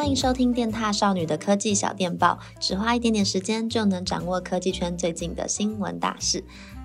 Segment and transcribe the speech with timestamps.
[0.00, 6.42] 欢迎收听电踏少女的科技小电报，只花一点点时间就能掌握科技圈最近的新闻大事。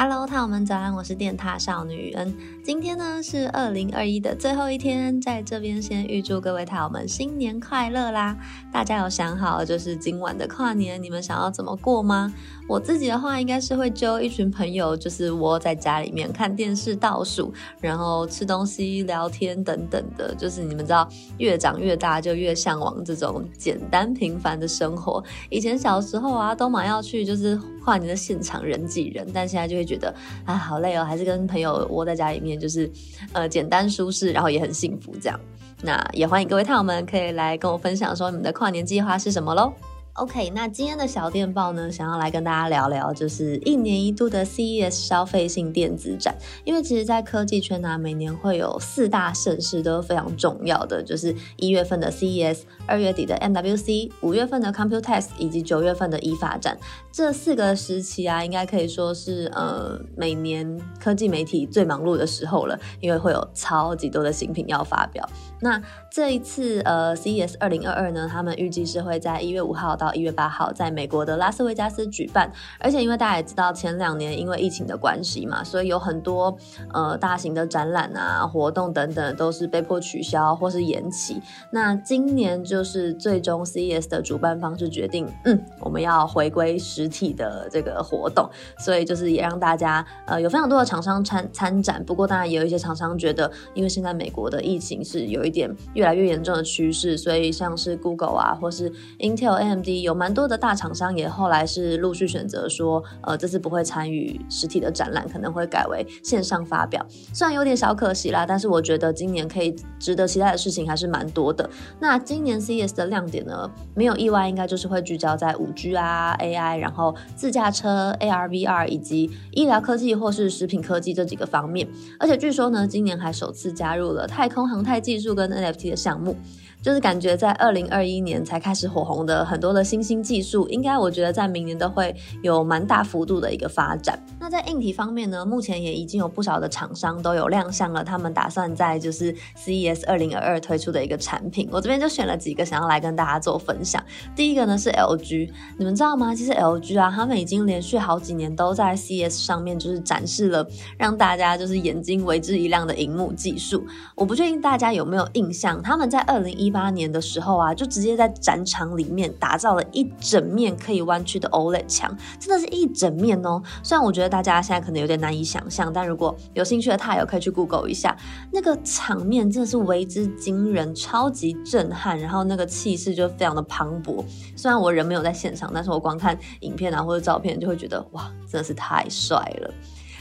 [0.00, 2.32] Hello，獭友们早安，我是电塔少女恩。
[2.62, 8.36] 今天呢是二零二一的最后一天，在这边先预祝各位獭友们新年快乐啦！
[8.72, 12.32] 大家有想好就是今晚的跨年，你们想要怎么过吗？
[12.68, 20.32] 我自己的话，应该是会揪一群朋友，就是窝在家里面看电视倒数，然后吃东西、聊天等等的。
[20.36, 25.20] 就是你们知道，越长越大就越向往这种简单平凡的生活。
[25.50, 32.88] 以前小时候啊，都蛮要去就是跨年的现场人挤人，但现在就会觉得啊，好累哦，还是跟朋友窝在家里面，就是
[33.32, 35.40] 呃简单舒适，然后也很幸福这样。
[35.80, 39.72] 那也欢迎各位探友们可以来跟我分享说你们的跨年计划是什么喽。
[40.18, 46.34] OK，那今天的小电报呢，想要来跟大家聊聊，就是一年一度的 CES 消费性电子展。
[46.64, 56.76] 因为其实，在科技圈呢、每年会有四大盛事都非常重要的，就是一月份的 CES，二月底的 MWC，五月份的 Computex，以及九月份的 IFA 展。
[57.12, 65.28] 这四个时期啊，应该可以说是呃每年科技媒体最忙碌的时候了，因为会有超级多的新品要发表。
[65.60, 76.56] 那这一次呃 CES 二零二二呢，他们预计是会在一月五号到一月八号在美国的拉斯维加斯举办，而且因为大家也知道前两年因为疫情的关系嘛，所以有很多
[76.92, 81.40] 呃大型的展览啊、活动等等都是被迫取消或是延期。
[81.70, 88.48] 那今年就是最终 CES 的主办方是决定，嗯，我们要回归实体的这个活动，
[88.78, 92.04] 所以就是也让大家呃有非常多的厂商参参展。
[92.04, 99.88] 不过当然也有一些厂商觉得，因为现在美国的疫情是有一点越来越严重的趋势，所以像是 Google 啊，或是 Intel、AMD。
[100.02, 107.04] 有蛮多的大厂商也后来是陆续选择说，呃，这次不会参与实体的展览，可能会改为线上发表。
[107.32, 111.68] 虽然有点小可惜啦，但是我觉得今年可以值得期待的事情还是蛮多的。
[112.00, 121.88] 那今年 CES 的亮点呢，没有意外，应该就是会聚焦在 5G 啊、AI，然后自驾车、AR、VR 以及医疗科技或是食品科技这几个方面。
[122.18, 126.36] 而且据说呢，今年还首次加入了太空航太技术跟 NFT 的项目。
[126.80, 134.18] 就是感觉在二零二一年才开始火红的很多的新兴技术，应该我觉得在明年都会有蛮大幅度的一个发展。
[134.48, 141.68] 在硬体方面呢，目前也已经有不少的厂商都有亮相了，他们打算在就是 CES 二零二二推出的一个产品。
[141.70, 144.02] 我这边就选了几个想要来跟大家做分享。
[144.36, 146.34] 第一个呢是 LG，你们知道吗？
[146.34, 150.66] 其实 LG 啊，他们已经连续好几年都在 CES 上面就是展示了
[150.96, 153.84] 让大家就是眼睛为之一亮的荧幕技术。
[154.14, 163.62] 我不确定大家有没有印象，他们在二零一一八年的时候啊，就直接在展场里面打造了一整面可以弯曲的 OLED 墙，真的是一整面哦。
[163.82, 168.16] 虽然我觉得大大家现在可能有点难以想象，但如果有兴趣的他友可以去 Google 一下，
[168.52, 174.24] 那个场面真的是为之惊人，超级震撼，然后那个气势就非常的磅礴。
[174.54, 179.74] 虽然我人没有在现场，但是我光看影片啊或者照片就会觉得哇，真的是太帅了。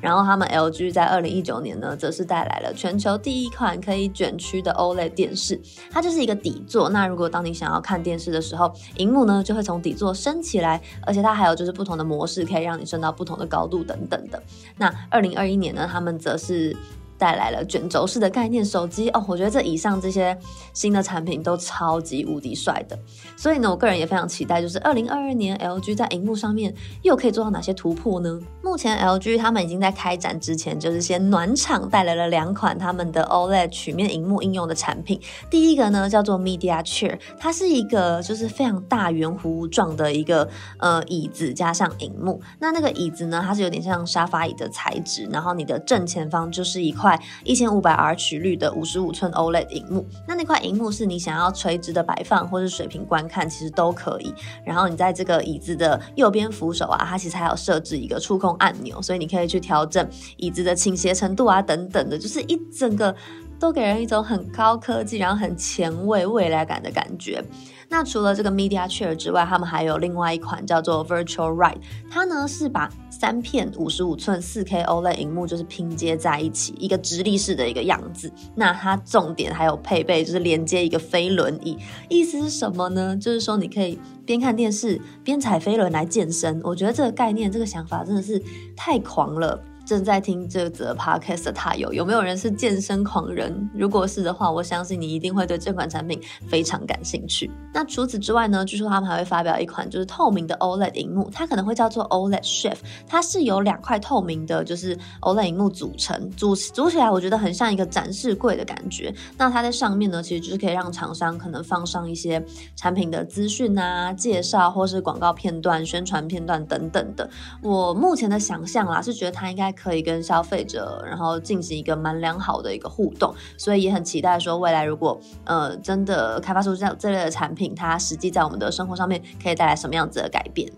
[0.00, 6.88] 然后他们 LG 在二零一九年呢，则是带来了全球第一款可以卷曲的 OLED 电视，它就是一个底座。
[6.88, 14.42] 那如果当你想要看电视的时候，荧幕呢就会从底座升起来，而且它还有就是不同的模式，可以让你升到不同的高度等等的。
[14.76, 16.76] 那二零二一年呢，他们则是。
[17.20, 20.36] 带来了卷轴式的概念手机哦，我觉得这以上这些
[20.72, 22.98] 新的产品都超级无敌帅的，
[23.36, 28.40] 所以呢，我个人也非常期待，就是二零二二年 LG 在荧幕上面又可以做到哪些突破呢？
[28.62, 35.20] 目前 LG 他们已经在开展之前，就是先暖场带来了两款他们的 OLED 曲面荧幕应用的产品。
[35.50, 40.48] 第一个呢叫做 Media Chair，它是一个就是非常大圆弧状的一个
[40.78, 42.40] 呃椅子加上荧幕。
[42.58, 47.20] 那那个椅子呢，它是有点像沙发椅的材质，然后你的正前方就是一块块。
[47.44, 54.32] 一千五百 R 曲率的五十五寸 OLED 荧幕，那那块荧幕是你想要垂直的摆放或是水平观看，其实都可以。
[54.64, 60.06] 然后你在这个椅子的右边扶手啊，它其实还有设置一个触控按钮，所以你可以去调整
[60.36, 63.14] 椅子的倾斜程度啊，等等的，就是一整个
[63.60, 67.44] 都给人一种很高科技，然后很前卫、未来感的感觉。
[67.92, 78.32] 那除了这个 Media Chair 之外，他们还有另外一款叫做 Virtual Ride，它呢是把三片五十五寸四 K OLED 荧幕就是拼接在一起，一个直立式的一个样子。
[78.54, 81.76] 那它重点还有配备就是连接一个飞轮椅，
[82.08, 83.16] 意思是什么呢？
[83.16, 86.60] 就是说你可以边看电视边踩飞轮来健身。
[86.62, 88.40] 我觉得这个概念、这个想法真的是
[88.76, 89.60] 太狂了。
[89.90, 93.68] 正在听这则 podcast 的他有有没有人是健身狂人？
[93.74, 97.50] 如果是的话，我相信你一定会对这款产品非常感兴趣。
[97.74, 98.64] 那除此之外呢？
[98.64, 109.12] 据说他们还会发表一款就是透明的 OLED 荧幕，它可能会叫做 OLED Shift，它是由两块透明的，就是 OLED 荧幕组成，组组起来我觉得很像一个展示柜的感觉。
[109.36, 112.40] 那它在上面呢，其实就是可以让厂商可能放上一些
[112.76, 117.28] 产品的资讯啊、介绍或是广告片段、宣传片段等等的。
[117.60, 119.74] 我目前的想象啦，是觉得它应该。
[119.82, 130.70] 可以跟消费者，然后进行一个蛮良好的一个互动，所以也很期待说未来如果呃真的开发出这样这类的产品，它实际在我们的生活上面可以带来什么样子的改变。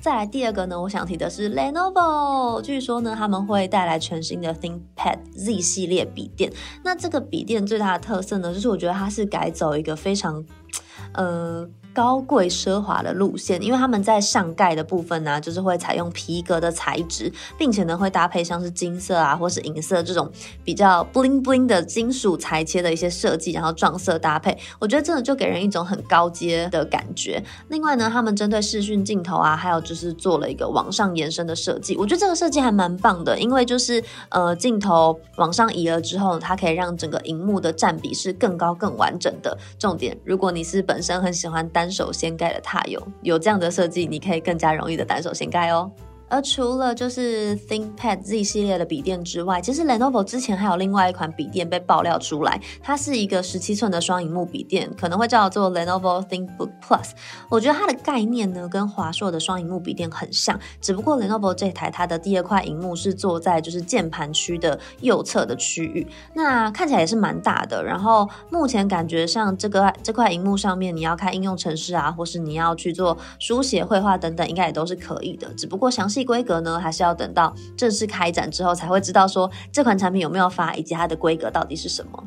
[0.00, 6.52] 再来第二个呢，我想提的是 Lenovo，据说呢他们会带来全新的 ThinkPad Z 系列笔电。
[6.84, 10.44] 那这个笔电最大的特色呢，就是我觉得它是改走一个非常
[11.14, 11.68] 呃。
[11.96, 20.30] 高贵奢华的路线，因为他们在上盖的部分呢、就是会采用皮革的材质，并且呢会搭配像是金色啊或是银色这种
[20.62, 27.42] 比较 bling bling 的金属裁切的一些设计，然后撞色搭配，我觉得真的就给人一种很高阶的感觉。
[27.68, 39.56] 另外呢，他们针对视讯镜头啊，还有就是做了一个往上延伸的设计，我觉得这个设计还蛮棒的，因为就是呃镜头往上移了之后，它可以让整个荧幕的占比是更高更完整的。
[39.78, 45.88] 重点，如果你是本身很喜欢单单手掀盖的踏有有这样的设计，你可以更加容易的单手掀盖哦。
[46.28, 57.10] 而除了就是 ThinkPad Z 系列的笔电之外，其实 Lenovo 之前还有另外一款笔电被爆料出来，它是一个十七寸的双荧幕笔电，可能会叫做 Lenovo ThinkBook Plus。
[57.48, 67.84] 我觉得它的概念呢，跟华硕的双荧幕笔电很像，只不过 Lenovo 这台它的第二块荧幕是坐在就是键盘区的右侧的区域，那看起来也是蛮大的。
[67.84, 75.46] 然后目前感觉像这个这块荧幕上面，你要开应用程式啊，或是你要去做书写、绘画等等，应该也都是可以的。
[75.54, 76.15] 只不过详细。
[76.24, 82.25] 规格呢，还是要等到正式开展之后才会知道说这款产品有没有发，以及它的规格到底是什么。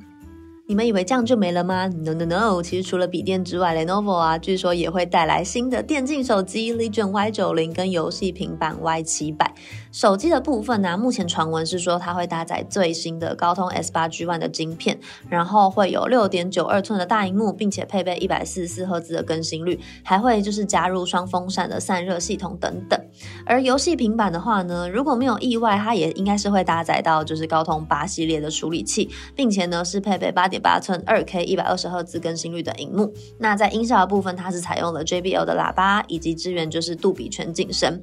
[0.70, 2.62] 你们以为这样就没了吗？No No No！
[2.62, 9.48] 其实除了笔电之外，Lenovo 啊，据说也会带来新的电竞手机 Legion Y90 跟游戏平板 Y700。
[9.92, 23.00] 手机的部分呢、目前传闻是说它会搭载最新的高通 S8 Gen1 的晶片，然后会有六点九二寸的大荧幕，并且配备一百四十四赫兹的更新率，还会就是加入双风扇的散热系统等等。
[23.44, 33.12] 而游戏平板的话呢，如果没有意外，它也应该是会搭载到就是高通八系列的处理器，并且呢是配备八点八寸二 K 一百二十赫兹更新率的荧幕。
[33.40, 38.02] 那在音效的部分，它是采用了 JBL 的喇叭，以及支援就是杜比全景声。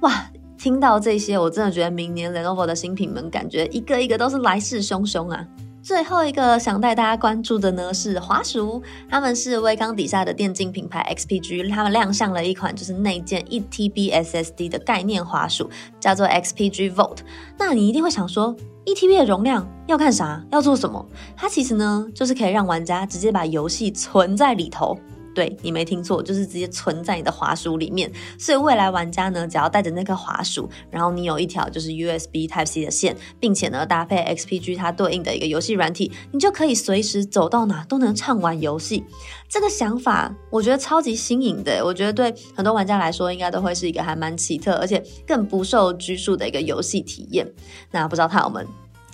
[0.00, 5.46] 哇，听到这些，我真的觉得明年 Lenovo 的新品们感觉一个一个都是来势汹汹啊！
[5.82, 8.80] 最后一个想带大家关注的呢是华鼠，
[9.10, 15.68] 他们是威刚底下的电竞品牌 XPG，他们亮相了一款就是内建 eTB SSD 的概念华鼠，
[15.98, 17.18] 叫做 XPG Volt。
[17.58, 18.54] 那你一定会想说
[18.86, 20.40] ，，eTB 的容量要干啥？
[20.52, 21.04] 要做什么？
[21.36, 24.96] 它其实呢就是可以让玩家直接把游戏存在里头。
[25.34, 28.10] 对，你没听错，就是直接存在你的滑鼠里面。
[28.38, 39.04] 所以未来玩家呢，只要带着那个滑鼠，然后你有一条就是 USB Type C 的线，并且呢搭配 XPG 它对应的一个游戏软体，你就可以随时走到哪都能畅玩游戏。
[39.48, 47.46] 这个想法我觉得超级新颖的，我觉得对很多玩家来说，应该都会是一个还蛮奇特，而且更不受拘束的一个游戏体验。
[47.90, 48.60] 那不知道他有没？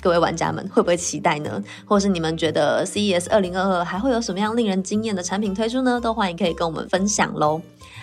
[0.00, 1.62] 各位玩家们会不会期待呢？
[1.84, 6.00] 或是你们觉得 CES 2022还会有什么样令人惊艳的产品推出呢？
[6.00, 7.60] 都欢迎可以跟我们分享喽。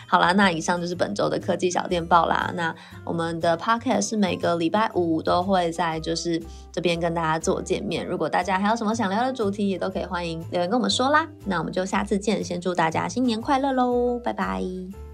[0.08, 2.52] 好啦，那以上就是本周的科技小电报啦。
[2.56, 8.06] 那我们的 Podcast 是每个礼拜五都会在就是这边跟大家做见面。
[8.06, 11.28] 如果大家还有什么想聊的主题，也都可以欢迎留言跟我们说啦。
[11.46, 15.05] 那我们就下次见，先祝大家新年快乐喽，拜拜。